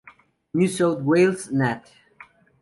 [0.55, 1.87] New South Wales Nat.